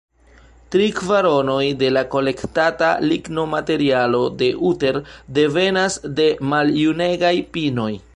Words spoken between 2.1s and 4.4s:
kolektata lignomaterialo